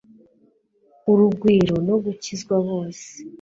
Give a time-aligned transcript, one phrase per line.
[1.11, 3.07] urugwiro no gukizwa, bose